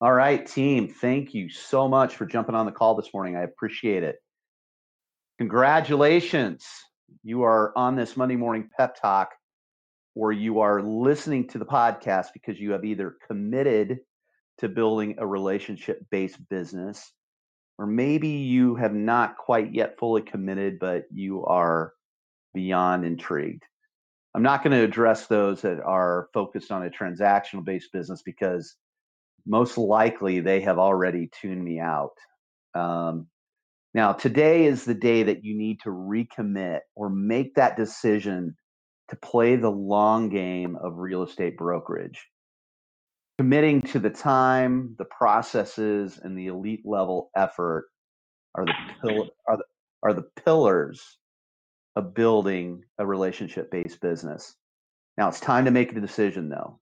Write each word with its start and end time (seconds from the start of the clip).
All 0.00 0.12
right, 0.12 0.46
team. 0.46 0.86
Thank 0.86 1.34
you 1.34 1.48
so 1.48 1.88
much 1.88 2.14
for 2.14 2.24
jumping 2.24 2.54
on 2.54 2.66
the 2.66 2.72
call 2.72 2.94
this 2.94 3.12
morning. 3.12 3.36
I 3.36 3.42
appreciate 3.42 4.04
it. 4.04 4.16
Congratulations. 5.38 6.64
You 7.24 7.42
are 7.42 7.76
on 7.76 7.96
this 7.96 8.16
Monday 8.16 8.36
morning 8.36 8.70
pep 8.76 8.96
talk 9.00 9.30
or 10.14 10.30
you 10.30 10.60
are 10.60 10.82
listening 10.82 11.48
to 11.48 11.58
the 11.58 11.64
podcast 11.64 12.28
because 12.32 12.60
you 12.60 12.70
have 12.72 12.84
either 12.84 13.16
committed 13.26 13.98
to 14.58 14.68
building 14.68 15.16
a 15.18 15.26
relationship 15.26 16.06
based 16.10 16.38
business 16.48 17.12
or 17.76 17.86
maybe 17.86 18.28
you 18.28 18.76
have 18.76 18.94
not 18.94 19.36
quite 19.36 19.74
yet 19.74 19.98
fully 19.98 20.22
committed, 20.22 20.78
but 20.78 21.06
you 21.12 21.44
are 21.44 21.92
beyond 22.54 23.04
intrigued. 23.04 23.64
I'm 24.32 24.42
not 24.44 24.62
going 24.62 24.76
to 24.76 24.84
address 24.84 25.26
those 25.26 25.62
that 25.62 25.80
are 25.80 26.28
focused 26.32 26.70
on 26.70 26.86
a 26.86 26.90
transactional 26.90 27.64
based 27.64 27.92
business 27.92 28.22
because 28.22 28.76
most 29.48 29.78
likely 29.78 30.40
they 30.40 30.60
have 30.60 30.78
already 30.78 31.30
tuned 31.40 31.64
me 31.64 31.80
out. 31.80 32.12
Um, 32.74 33.26
now, 33.94 34.12
today 34.12 34.66
is 34.66 34.84
the 34.84 34.94
day 34.94 35.24
that 35.24 35.44
you 35.44 35.56
need 35.56 35.80
to 35.80 35.88
recommit 35.88 36.80
or 36.94 37.08
make 37.08 37.54
that 37.54 37.76
decision 37.76 38.54
to 39.08 39.16
play 39.16 39.56
the 39.56 39.70
long 39.70 40.28
game 40.28 40.76
of 40.76 40.98
real 40.98 41.22
estate 41.22 41.56
brokerage. 41.56 42.28
Committing 43.38 43.82
to 43.82 43.98
the 43.98 44.10
time, 44.10 44.94
the 44.98 45.06
processes, 45.06 46.20
and 46.22 46.36
the 46.36 46.48
elite 46.48 46.82
level 46.84 47.30
effort 47.34 47.88
are 48.54 48.66
the, 48.66 48.74
pill- 49.00 49.30
are 49.48 49.56
the, 49.56 49.64
are 50.02 50.12
the 50.12 50.28
pillars 50.44 51.18
of 51.96 52.14
building 52.14 52.82
a 52.98 53.06
relationship 53.06 53.70
based 53.70 54.00
business. 54.00 54.54
Now, 55.16 55.28
it's 55.28 55.40
time 55.40 55.64
to 55.64 55.70
make 55.70 55.92
a 55.92 56.00
decision 56.00 56.48
though. 56.48 56.78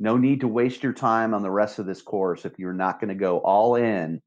No 0.00 0.16
need 0.16 0.40
to 0.40 0.48
waste 0.48 0.82
your 0.82 0.92
time 0.92 1.34
on 1.34 1.42
the 1.42 1.50
rest 1.50 1.78
of 1.78 1.86
this 1.86 2.02
course 2.02 2.44
if 2.44 2.58
you're 2.58 2.72
not 2.72 3.00
going 3.00 3.08
to 3.08 3.14
go 3.14 3.38
all 3.38 3.74
in 3.74 4.22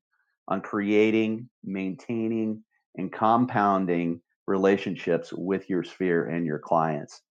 on 0.48 0.62
creating, 0.62 1.50
maintaining, 1.64 2.64
and 2.96 3.12
compounding 3.12 4.22
relationships 4.48 5.32
with 5.32 5.70
your 5.70 5.84
sphere 5.84 6.28
and 6.28 6.46
your 6.46 6.60
clients. 6.60 7.22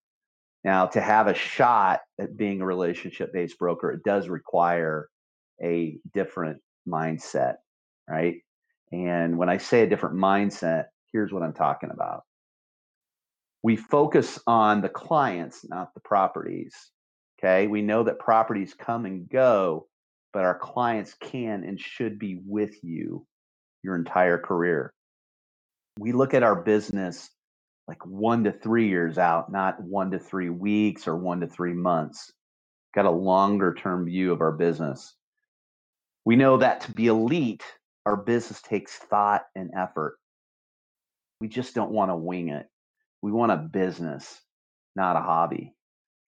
Now, 0.64 0.86
to 0.86 1.00
have 1.00 1.26
a 1.26 1.34
shot 1.34 2.00
at 2.18 2.36
being 2.36 2.60
a 2.60 2.66
relationship 2.66 3.32
based 3.32 3.58
broker, 3.58 3.90
it 3.92 4.02
does 4.04 4.28
require 4.28 5.08
a 5.62 5.98
different 6.12 6.60
mindset, 6.88 7.56
right? 8.08 8.36
And 8.92 9.38
when 9.38 9.48
I 9.48 9.58
say 9.58 9.82
a 9.82 9.88
different 9.88 10.16
mindset, 10.16 10.86
here's 11.12 11.32
what 11.32 11.42
I'm 11.42 11.52
talking 11.52 11.90
about. 11.92 12.22
We 13.62 13.76
focus 13.76 14.38
on 14.46 14.80
the 14.80 14.88
clients, 14.88 15.64
not 15.68 15.92
the 15.94 16.00
properties. 16.00 16.74
Okay. 17.42 17.66
We 17.66 17.82
know 17.82 18.02
that 18.04 18.18
properties 18.18 18.74
come 18.74 19.06
and 19.06 19.28
go, 19.28 19.88
but 20.32 20.44
our 20.44 20.58
clients 20.58 21.14
can 21.14 21.64
and 21.64 21.80
should 21.80 22.18
be 22.18 22.38
with 22.44 22.84
you 22.84 23.26
your 23.82 23.96
entire 23.96 24.38
career. 24.38 24.92
We 25.98 26.12
look 26.12 26.34
at 26.34 26.42
our 26.42 26.56
business 26.62 27.30
like 27.88 28.04
one 28.06 28.44
to 28.44 28.52
three 28.52 28.88
years 28.88 29.18
out, 29.18 29.50
not 29.50 29.82
one 29.82 30.10
to 30.12 30.18
three 30.18 30.50
weeks 30.50 31.08
or 31.08 31.16
one 31.16 31.40
to 31.40 31.46
three 31.46 31.72
months. 31.72 32.30
Got 32.94 33.06
a 33.06 33.10
longer 33.10 33.74
term 33.74 34.04
view 34.04 34.32
of 34.32 34.40
our 34.40 34.52
business. 34.52 35.14
We 36.24 36.36
know 36.36 36.58
that 36.58 36.82
to 36.82 36.92
be 36.92 37.06
elite, 37.06 37.64
our 38.06 38.16
business 38.16 38.60
takes 38.62 38.96
thought 38.96 39.42
and 39.56 39.70
effort. 39.76 40.18
We 41.40 41.48
just 41.48 41.74
don't 41.74 41.90
want 41.90 42.10
to 42.10 42.16
wing 42.16 42.50
it. 42.50 42.66
We 43.22 43.32
want 43.32 43.52
a 43.52 43.56
business, 43.56 44.40
not 44.94 45.16
a 45.16 45.20
hobby. 45.20 45.74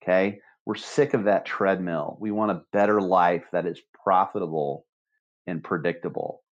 Okay. 0.03 0.41
We're 0.67 0.75
sick 0.77 1.15
of 1.15 1.25
that 1.25 1.47
treadmill. 1.47 2.17
We 2.21 2.31
want 2.31 2.53
a 2.53 2.63
better 2.73 3.01
life 3.01 3.45
that 3.53 3.67
is 3.67 3.81
profitable 4.05 4.87
and 5.47 5.65
predictable. 5.65 6.43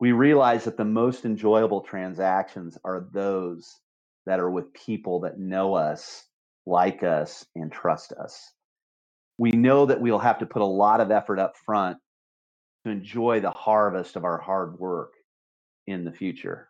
We 0.00 0.12
realize 0.12 0.64
that 0.64 0.76
the 0.76 0.84
most 0.84 1.24
enjoyable 1.24 1.82
transactions 1.82 2.78
are 2.84 3.08
those 3.12 3.78
that 4.26 4.40
are 4.40 4.50
with 4.50 4.72
people 4.74 5.20
that 5.20 5.38
know 5.38 5.74
us, 5.74 6.24
like 6.66 7.02
us, 7.02 7.44
and 7.54 7.70
trust 7.70 8.12
us. 8.12 8.52
We 9.38 9.50
know 9.50 9.86
that 9.86 10.00
we'll 10.00 10.18
have 10.18 10.38
to 10.38 10.46
put 10.46 10.62
a 10.62 10.66
lot 10.66 11.00
of 11.00 11.10
effort 11.10 11.38
up 11.38 11.56
front 11.56 11.98
to 12.84 12.90
enjoy 12.90 13.40
the 13.40 13.50
harvest 13.50 14.16
of 14.16 14.24
our 14.24 14.38
hard 14.38 14.78
work 14.78 15.12
in 15.86 16.04
the 16.04 16.12
future. 16.12 16.68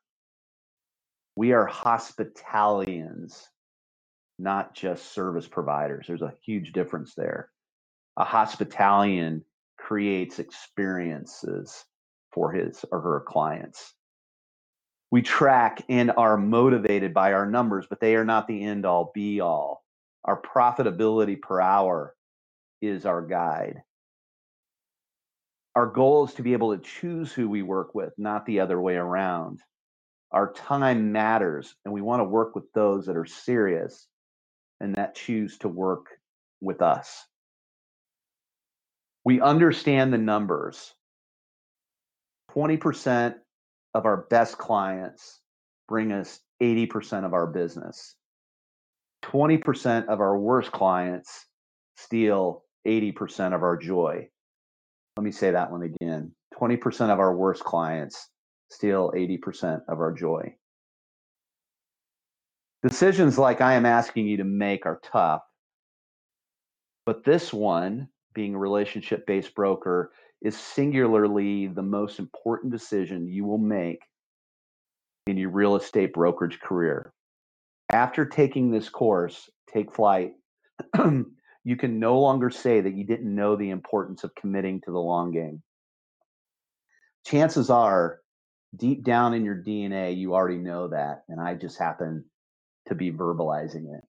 We 1.36 1.52
are 1.52 1.66
hospitalians 1.66 3.48
not 4.42 4.74
just 4.74 5.14
service 5.14 5.46
providers. 5.46 6.06
There's 6.06 6.22
a 6.22 6.34
huge 6.44 6.72
difference 6.72 7.14
there. 7.14 7.48
A 8.16 8.24
hospitalian 8.24 9.44
creates 9.78 10.38
experiences 10.38 11.84
for 12.32 12.52
his 12.52 12.84
or 12.90 13.00
her 13.00 13.24
clients. 13.26 13.94
We 15.10 15.22
track 15.22 15.84
and 15.88 16.10
are 16.16 16.36
motivated 16.36 17.14
by 17.14 17.34
our 17.34 17.46
numbers, 17.46 17.86
but 17.88 18.00
they 18.00 18.16
are 18.16 18.24
not 18.24 18.48
the 18.48 18.62
end 18.62 18.84
all 18.84 19.12
be 19.14 19.40
all. 19.40 19.84
Our 20.24 20.40
profitability 20.40 21.40
per 21.40 21.60
hour 21.60 22.14
is 22.80 23.06
our 23.06 23.22
guide. 23.22 23.82
Our 25.74 25.86
goal 25.86 26.24
is 26.24 26.34
to 26.34 26.42
be 26.42 26.52
able 26.52 26.76
to 26.76 26.82
choose 26.82 27.32
who 27.32 27.48
we 27.48 27.62
work 27.62 27.94
with, 27.94 28.12
not 28.18 28.44
the 28.46 28.60
other 28.60 28.80
way 28.80 28.96
around. 28.96 29.60
Our 30.32 30.52
time 30.52 31.12
matters, 31.12 31.74
and 31.84 31.92
we 31.92 32.00
want 32.00 32.20
to 32.20 32.24
work 32.24 32.54
with 32.54 32.72
those 32.72 33.06
that 33.06 33.16
are 33.16 33.26
serious 33.26 34.08
and 34.82 34.96
that 34.96 35.14
choose 35.14 35.56
to 35.58 35.68
work 35.68 36.06
with 36.60 36.82
us. 36.82 37.24
We 39.24 39.40
understand 39.40 40.12
the 40.12 40.18
numbers. 40.18 40.92
20% 42.54 43.36
of 43.94 44.04
our 44.04 44.26
best 44.28 44.58
clients 44.58 45.40
bring 45.88 46.12
us 46.12 46.40
80% 46.60 47.24
of 47.24 47.32
our 47.32 47.46
business. 47.46 48.16
20% 49.24 50.08
of 50.08 50.20
our 50.20 50.36
worst 50.36 50.72
clients 50.72 51.46
steal 51.96 52.64
80% 52.86 53.54
of 53.54 53.62
our 53.62 53.76
joy. 53.76 54.28
Let 55.16 55.24
me 55.24 55.30
say 55.30 55.52
that 55.52 55.70
one 55.70 55.82
again. 55.82 56.32
20% 56.60 57.10
of 57.10 57.20
our 57.20 57.36
worst 57.36 57.62
clients 57.62 58.28
steal 58.68 59.12
80% 59.14 59.82
of 59.88 60.00
our 60.00 60.12
joy. 60.12 60.54
Decisions 62.82 63.38
like 63.38 63.60
I 63.60 63.74
am 63.74 63.86
asking 63.86 64.26
you 64.26 64.38
to 64.38 64.44
make 64.44 64.86
are 64.86 65.00
tough, 65.04 65.42
but 67.06 67.22
this 67.22 67.52
one, 67.52 68.08
being 68.34 68.56
a 68.56 68.58
relationship 68.58 69.24
based 69.24 69.54
broker, 69.54 70.10
is 70.40 70.58
singularly 70.58 71.68
the 71.68 71.82
most 71.82 72.18
important 72.18 72.72
decision 72.72 73.28
you 73.28 73.44
will 73.44 73.58
make 73.58 74.00
in 75.28 75.36
your 75.36 75.50
real 75.50 75.76
estate 75.76 76.12
brokerage 76.12 76.58
career. 76.58 77.12
After 77.92 78.24
taking 78.24 78.72
this 78.72 78.88
course, 78.88 79.48
Take 79.72 79.94
Flight, 79.94 80.32
you 80.96 81.76
can 81.78 82.00
no 82.00 82.18
longer 82.18 82.50
say 82.50 82.80
that 82.80 82.96
you 82.96 83.04
didn't 83.04 83.32
know 83.32 83.54
the 83.54 83.70
importance 83.70 84.24
of 84.24 84.34
committing 84.34 84.80
to 84.80 84.90
the 84.90 84.98
long 84.98 85.30
game. 85.30 85.62
Chances 87.24 87.70
are, 87.70 88.18
deep 88.76 89.04
down 89.04 89.34
in 89.34 89.44
your 89.44 89.62
DNA, 89.62 90.16
you 90.16 90.34
already 90.34 90.58
know 90.58 90.88
that, 90.88 91.22
and 91.28 91.40
I 91.40 91.54
just 91.54 91.78
happen 91.78 92.24
to 92.88 92.94
be 92.94 93.12
verbalizing 93.12 93.94
it. 93.96 94.04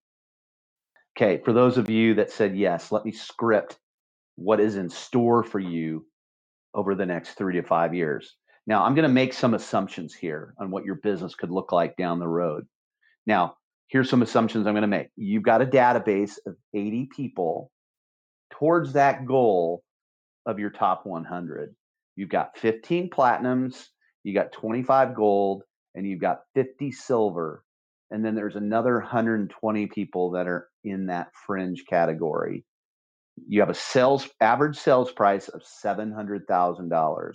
Okay, 1.16 1.42
for 1.44 1.54
those 1.54 1.78
of 1.78 1.90
you 1.90 2.16
that 2.16 2.32
said 2.32 2.58
yes, 2.58 2.92
let 2.92 3.06
me 3.06 3.12
script 3.12 3.78
what 4.36 4.60
is 4.60 4.76
in 4.76 4.90
store 4.90 5.44
for 5.44 5.60
you 5.60 6.06
over 6.74 6.96
the 6.96 7.06
next 7.06 7.34
three 7.34 7.54
to 7.54 7.64
five 7.64 7.94
years. 7.94 8.36
Now, 8.66 8.84
I'm 8.84 8.96
going 8.96 9.08
to 9.08 9.14
make 9.14 9.34
some 9.34 9.54
assumptions 9.54 10.14
here 10.14 10.54
on 10.58 10.72
what 10.72 10.86
your 10.86 10.96
business 10.96 11.36
could 11.36 11.52
look 11.52 11.72
like 11.72 11.98
down 11.98 12.20
the 12.20 12.28
road. 12.28 12.66
Now, 13.28 13.58
here's 13.90 14.10
some 14.10 14.22
assumptions 14.22 14.66
I'm 14.66 14.74
going 14.74 14.82
to 14.82 14.88
make. 14.88 15.10
You've 15.16 15.44
got 15.44 15.62
a 15.62 15.66
database 15.66 16.38
of 16.48 16.56
80 16.74 17.10
people 17.16 17.72
towards 18.52 18.94
that 18.94 19.26
goal 19.26 19.84
of 20.46 20.60
your 20.60 20.70
top 20.70 21.06
100. 21.06 21.76
You've 22.16 22.30
got 22.30 22.58
15 22.58 23.10
platinums, 23.10 23.88
you 24.24 24.34
got 24.34 24.52
25 24.52 25.16
gold, 25.16 25.64
and 25.94 26.08
you've 26.08 26.22
got 26.22 26.42
50 26.56 26.92
silver 26.92 27.64
and 28.14 28.24
then 28.24 28.36
there's 28.36 28.56
another 28.56 29.00
120 29.00 29.88
people 29.88 30.30
that 30.32 30.48
are 30.48 30.70
in 30.84 31.08
that 31.08 31.32
fringe 31.48 31.84
category. 31.90 32.64
You 33.48 33.60
have 33.60 33.72
a 33.72 33.74
sales 33.74 34.30
average 34.40 34.78
sales 34.78 35.12
price 35.12 35.48
of 35.48 35.64
$700,000. 35.64 37.34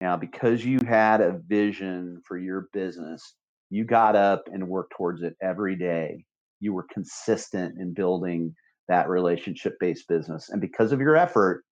Now, 0.00 0.16
because 0.16 0.64
you 0.64 0.78
had 0.88 1.20
a 1.20 1.38
vision 1.46 2.22
for 2.26 2.38
your 2.38 2.68
business, 2.72 3.34
you 3.68 3.84
got 3.84 4.16
up 4.16 4.44
and 4.50 4.66
worked 4.66 4.94
towards 4.96 5.22
it 5.22 5.36
every 5.42 5.76
day. 5.76 6.24
You 6.60 6.72
were 6.72 6.86
consistent 6.90 7.78
in 7.78 7.92
building 7.92 8.54
that 8.88 9.10
relationship 9.10 9.76
based 9.78 10.08
business. 10.08 10.48
And 10.48 10.60
because 10.60 10.92
of 10.92 11.00
your 11.00 11.16
effort, 11.16 11.64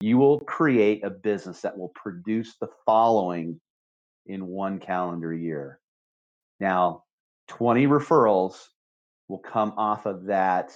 you 0.00 0.18
will 0.18 0.38
create 0.40 1.04
a 1.04 1.10
business 1.10 1.62
that 1.62 1.76
will 1.76 1.92
produce 1.96 2.54
the 2.60 2.68
following 2.86 3.60
in 4.26 4.46
one 4.46 4.78
calendar 4.78 5.34
year. 5.34 5.80
Now, 6.60 7.02
20 7.50 7.86
referrals 7.86 8.68
will 9.28 9.38
come 9.38 9.74
off 9.76 10.06
of 10.06 10.24
that 10.26 10.72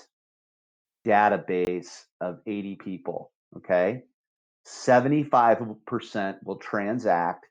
database 1.07 2.03
of 2.21 2.41
80 2.47 2.77
people. 2.77 3.33
Okay. 3.57 4.03
75% 4.67 6.37
will 6.45 6.57
transact. 6.57 7.47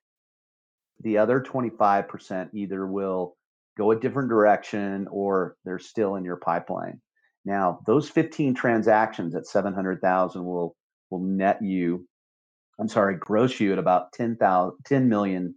The 1.02 1.18
other 1.18 1.42
25% 1.42 2.50
either 2.54 2.86
will 2.86 3.38
go 3.78 3.92
a 3.92 4.00
different 4.00 4.30
direction 4.30 5.08
or 5.10 5.56
they're 5.64 5.80
still 5.80 6.16
in 6.16 6.26
your 6.26 6.38
pipeline. 6.38 7.02
Now, 7.46 7.80
those 7.86 8.10
15 8.10 8.56
transactions 8.56 9.36
at 9.36 9.48
700,000 9.48 10.44
will 10.44 10.76
will 11.10 11.20
net 11.20 11.62
you 11.62 12.08
I'm 12.80 12.90
sorry, 12.90 13.16
gross 13.16 13.60
you 13.60 13.72
at 13.72 13.80
about 13.80 14.12
10,000 14.14 14.78
10 14.86 15.08
million 15.08 15.56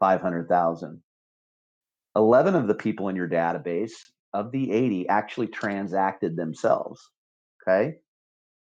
500,000. 0.00 1.02
11 2.16 2.56
of 2.56 2.66
the 2.66 2.74
people 2.74 3.08
in 3.08 3.16
your 3.16 3.28
database 3.28 3.92
of 4.32 4.50
the 4.50 4.72
80 4.72 5.08
actually 5.08 5.46
transacted 5.48 6.36
themselves. 6.36 7.10
Okay? 7.62 7.96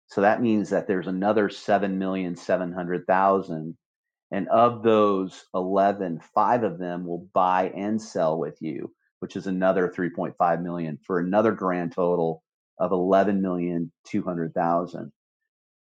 So 0.08 0.22
that 0.22 0.42
means 0.42 0.70
that 0.70 0.88
there's 0.88 1.08
another 1.08 1.50
7,700,000 1.50 3.76
and 4.32 4.48
of 4.50 4.84
those 4.84 5.46
11, 5.54 6.20
5 6.34 6.64
of 6.64 6.78
them 6.78 7.06
will 7.06 7.30
buy 7.34 7.72
and 7.76 8.02
sell 8.02 8.38
with 8.38 8.62
you, 8.62 8.94
which 9.20 9.38
is 9.38 9.48
another 9.48 9.88
3.5 9.88 10.62
million 10.62 11.00
for 11.06 11.20
another 11.20 11.54
grand 11.54 11.94
total 11.94 12.44
of 12.80 12.92
11,200,000. 12.92 15.12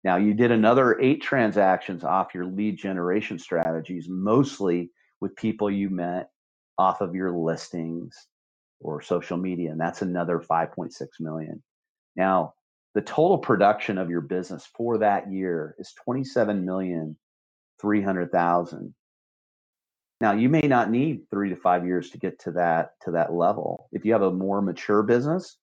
Now 0.05 0.17
you 0.17 0.35
did 0.35 0.53
another 0.53 1.01
8 1.01 1.21
transactions 1.21 2.05
off 2.05 2.35
your 2.35 2.47
lead 2.47 2.79
generation 2.79 3.41
strategies, 3.41 4.09
mostly 4.09 4.93
with 5.21 5.35
people 5.35 5.69
you 5.71 5.91
met 5.91 6.31
off 6.79 7.01
of 7.01 7.15
your 7.15 7.33
listings 7.33 8.27
or 8.81 9.01
social 9.01 9.37
media, 9.37 9.71
and 9.71 9.81
that's 9.81 10.03
another 10.03 10.39
5.6 10.39 10.93
million. 11.21 11.63
Now, 12.17 12.55
the 12.95 13.03
total 13.03 13.39
production 13.39 13.99
of 13.99 14.11
your 14.11 14.23
business 14.23 14.69
for 14.75 14.99
that 14.99 15.31
year 15.31 15.75
is 15.79 15.95
27 16.05 16.65
million 16.65 17.17
300,000. 17.81 18.95
Now, 20.21 20.33
you 20.33 20.49
may 20.49 20.63
not 20.63 20.91
need 20.91 21.29
3 21.31 21.51
to 21.51 21.57
5 21.57 21.87
years 21.87 22.11
to 22.11 22.19
get 22.19 22.39
to 22.41 22.53
that 22.53 22.93
to 23.03 23.11
that 23.11 23.35
level. 23.35 23.89
If 23.93 24.05
you 24.05 24.13
have 24.13 24.23
a 24.23 24.33
more 24.33 24.63
mature 24.63 25.03
business, 25.03 25.59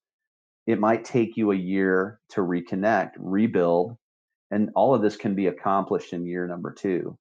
it 0.68 0.80
might 0.80 1.06
take 1.06 1.36
you 1.36 1.52
a 1.52 1.56
year 1.56 2.20
to 2.30 2.42
reconnect, 2.42 3.12
rebuild, 3.18 3.98
and 4.52 4.70
all 4.76 4.94
of 4.94 5.02
this 5.02 5.16
can 5.16 5.34
be 5.34 5.48
accomplished 5.48 6.14
in 6.14 6.28
year 6.28 6.48
number 6.48 6.72
2. 6.72 7.18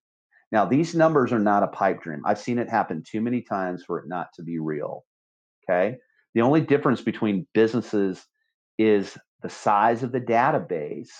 Now, 0.52 0.66
these 0.66 0.94
numbers 0.94 1.32
are 1.32 1.38
not 1.38 1.62
a 1.62 1.68
pipe 1.68 2.02
dream. 2.02 2.22
I've 2.26 2.38
seen 2.38 2.58
it 2.58 2.68
happen 2.68 3.02
too 3.02 3.22
many 3.22 3.40
times 3.40 3.82
for 3.84 3.98
it 3.98 4.06
not 4.06 4.28
to 4.34 4.42
be 4.42 4.58
real. 4.58 5.04
Okay? 5.64 5.96
The 6.34 6.42
only 6.42 6.60
difference 6.60 7.00
between 7.00 7.46
businesses 7.54 8.22
is 8.78 9.16
the 9.42 9.48
size 9.48 10.02
of 10.02 10.12
the 10.12 10.20
database 10.20 11.10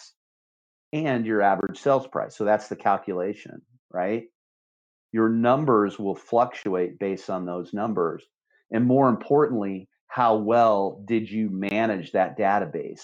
and 0.92 1.24
your 1.24 1.40
average 1.40 1.78
sales 1.78 2.06
price. 2.06 2.36
So 2.36 2.44
that's 2.44 2.68
the 2.68 2.76
calculation, 2.76 3.62
right? 3.90 4.24
Your 5.12 5.30
numbers 5.30 5.98
will 5.98 6.14
fluctuate 6.14 6.98
based 6.98 7.30
on 7.30 7.46
those 7.46 7.72
numbers. 7.72 8.24
And 8.70 8.86
more 8.86 9.08
importantly, 9.08 9.88
how 10.08 10.36
well 10.36 11.02
did 11.06 11.30
you 11.30 11.48
manage 11.48 12.12
that 12.12 12.38
database? 12.38 13.02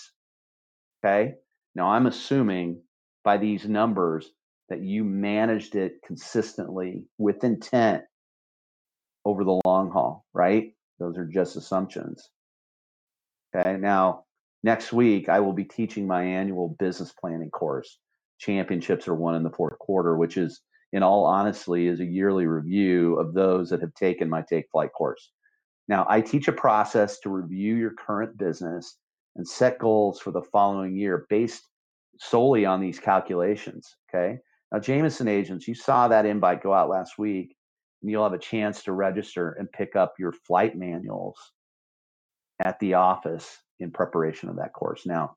Okay? 1.02 1.34
Now 1.74 1.88
I'm 1.88 2.06
assuming 2.06 2.82
by 3.24 3.38
these 3.38 3.66
numbers 3.66 4.30
that 4.68 4.82
you 4.82 5.04
managed 5.04 5.74
it 5.74 6.00
consistently 6.06 7.04
with 7.16 7.44
intent 7.44 8.04
over 9.24 9.44
the 9.44 9.60
long 9.64 9.90
haul, 9.90 10.24
right? 10.32 10.74
Those 10.98 11.16
are 11.16 11.26
just 11.26 11.56
assumptions. 11.56 12.30
Okay. 13.54 13.78
Now, 13.78 14.24
next 14.62 14.92
week, 14.92 15.28
I 15.28 15.40
will 15.40 15.52
be 15.52 15.64
teaching 15.64 16.06
my 16.06 16.22
annual 16.22 16.76
business 16.78 17.12
planning 17.18 17.50
course. 17.50 17.98
Championships 18.38 19.08
are 19.08 19.14
won 19.14 19.34
in 19.34 19.42
the 19.42 19.50
fourth 19.50 19.78
quarter, 19.78 20.16
which 20.16 20.36
is, 20.36 20.60
in 20.92 21.02
all 21.02 21.24
honestly, 21.24 21.86
is 21.86 22.00
a 22.00 22.04
yearly 22.04 22.46
review 22.46 23.18
of 23.18 23.34
those 23.34 23.70
that 23.70 23.80
have 23.80 23.94
taken 23.94 24.28
my 24.28 24.42
Take 24.42 24.66
Flight 24.70 24.92
course. 24.92 25.30
Now, 25.88 26.06
I 26.08 26.20
teach 26.20 26.48
a 26.48 26.52
process 26.52 27.18
to 27.20 27.30
review 27.30 27.74
your 27.74 27.94
current 27.94 28.36
business 28.36 28.98
and 29.36 29.48
set 29.48 29.78
goals 29.78 30.20
for 30.20 30.30
the 30.30 30.42
following 30.42 30.94
year 30.96 31.26
based 31.30 31.62
solely 32.20 32.66
on 32.66 32.80
these 32.80 32.98
calculations. 32.98 33.96
Okay. 34.08 34.38
Now, 34.72 34.78
Jameson 34.78 35.28
agents, 35.28 35.66
you 35.66 35.74
saw 35.74 36.08
that 36.08 36.26
invite 36.26 36.62
go 36.62 36.72
out 36.72 36.90
last 36.90 37.18
week, 37.18 37.56
and 38.02 38.10
you'll 38.10 38.22
have 38.22 38.32
a 38.34 38.38
chance 38.38 38.82
to 38.84 38.92
register 38.92 39.52
and 39.52 39.70
pick 39.72 39.96
up 39.96 40.14
your 40.18 40.32
flight 40.32 40.76
manuals 40.76 41.36
at 42.60 42.78
the 42.80 42.94
office 42.94 43.58
in 43.80 43.90
preparation 43.90 44.48
of 44.48 44.56
that 44.56 44.72
course. 44.72 45.06
Now, 45.06 45.36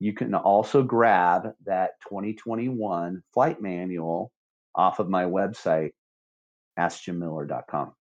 you 0.00 0.12
can 0.12 0.34
also 0.34 0.82
grab 0.82 1.52
that 1.64 1.92
2021 2.08 3.22
flight 3.32 3.62
manual 3.62 4.32
off 4.74 4.98
of 4.98 5.08
my 5.08 5.24
website, 5.24 5.90
askjimmiller.com. 6.78 7.92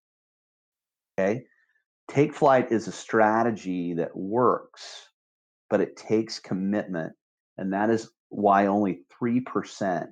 Okay. 1.20 1.44
Take 2.10 2.34
flight 2.34 2.72
is 2.72 2.88
a 2.88 2.92
strategy 2.92 3.94
that 3.94 4.16
works, 4.16 5.10
but 5.70 5.80
it 5.80 5.96
takes 5.96 6.40
commitment. 6.40 7.14
And 7.58 7.74
that 7.74 7.90
is 7.90 8.10
why 8.30 8.66
only 8.66 9.04
3% 9.22 10.08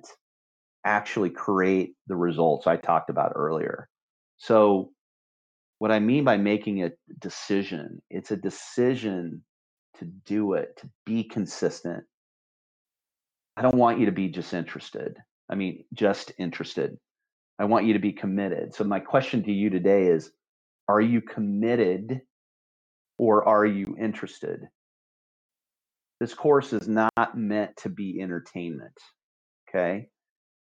actually 0.84 1.30
create 1.30 1.94
the 2.06 2.16
results 2.16 2.66
I 2.66 2.76
talked 2.76 3.10
about 3.10 3.32
earlier. 3.34 3.88
So, 4.38 4.92
what 5.78 5.90
I 5.90 5.98
mean 5.98 6.24
by 6.24 6.36
making 6.36 6.82
a 6.82 6.92
decision, 7.20 8.02
it's 8.10 8.30
a 8.30 8.36
decision 8.36 9.42
to 9.98 10.04
do 10.04 10.54
it, 10.54 10.76
to 10.78 10.90
be 11.06 11.24
consistent. 11.24 12.04
I 13.56 13.62
don't 13.62 13.76
want 13.76 13.98
you 13.98 14.06
to 14.06 14.12
be 14.12 14.28
just 14.28 14.52
interested. 14.52 15.16
I 15.50 15.54
mean, 15.54 15.84
just 15.94 16.32
interested. 16.38 16.96
I 17.58 17.64
want 17.64 17.86
you 17.86 17.94
to 17.94 17.98
be 17.98 18.12
committed. 18.12 18.74
So, 18.74 18.84
my 18.84 19.00
question 19.00 19.42
to 19.44 19.52
you 19.52 19.70
today 19.70 20.06
is 20.06 20.30
Are 20.88 21.00
you 21.00 21.20
committed 21.20 22.20
or 23.18 23.46
are 23.46 23.66
you 23.66 23.96
interested? 24.00 24.60
This 26.20 26.34
course 26.34 26.72
is 26.72 26.86
not 26.86 27.36
meant 27.36 27.76
to 27.78 27.88
be 27.88 28.20
entertainment. 28.20 28.98
Okay 29.68 30.08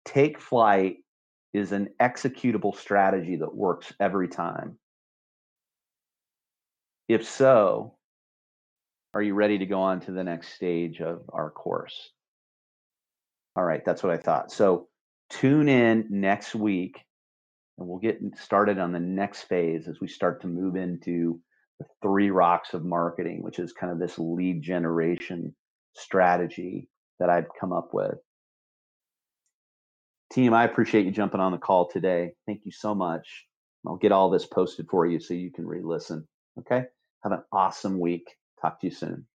take 0.06 0.40
flight 0.40 0.98
is 1.54 1.72
an 1.72 1.90
executable 2.02 2.76
strategy 2.76 3.36
that 3.38 3.54
works 3.54 3.94
every 4.00 4.28
time. 4.28 4.78
If 7.08 7.28
so, 7.28 7.96
are 9.14 9.22
you 9.22 9.36
ready 9.36 9.60
to 9.60 9.66
go 9.66 9.82
on 9.82 10.00
to 10.02 10.12
the 10.12 10.24
next 10.24 10.54
stage 10.54 11.02
of 11.02 11.22
our 11.32 11.52
course? 11.52 12.12
All 13.56 13.64
right, 13.64 13.86
that's 13.86 14.02
what 14.02 14.12
I 14.12 14.18
thought. 14.18 14.52
So 14.52 14.88
tune 15.30 15.70
in 15.70 16.08
next 16.10 16.56
week 16.56 17.00
and 17.78 17.88
we'll 17.88 18.00
get 18.00 18.20
started 18.38 18.80
on 18.80 18.92
the 18.92 19.00
next 19.00 19.44
phase 19.44 19.88
as 19.88 20.00
we 20.00 20.08
start 20.08 20.42
to 20.42 20.48
move 20.48 20.76
into 20.76 21.40
the 21.80 21.86
three 22.02 22.30
rocks 22.30 22.74
of 22.74 22.86
marketing, 22.86 23.42
which 23.42 23.60
is 23.60 23.74
kind 23.74 23.92
of 23.92 24.00
this 24.00 24.18
lead 24.18 24.62
generation 24.62 25.56
strategy 25.96 26.88
that 27.20 27.30
I've 27.30 27.48
come 27.60 27.74
up 27.74 27.90
with. 27.94 28.16
Team, 30.34 30.52
I 30.52 30.64
appreciate 30.64 31.06
you 31.06 31.12
jumping 31.12 31.40
on 31.40 31.52
the 31.52 31.60
call 31.60 31.88
today. 31.88 32.34
Thank 32.48 32.66
you 32.66 32.72
so 32.72 32.96
much. 32.96 33.46
I'll 33.86 33.98
get 33.98 34.12
all 34.12 34.32
this 34.32 34.48
posted 34.48 34.88
for 34.90 35.06
you 35.06 35.20
so 35.20 35.36
you 35.36 35.52
can 35.52 35.68
re 35.68 35.80
listen. 35.84 36.28
Okay. 36.60 36.86
Have 37.24 37.34
an 37.34 37.44
awesome 37.52 38.00
week. 38.00 38.36
Talk 38.60 38.80
to 38.82 38.88
you 38.88 38.94
soon. 38.94 39.28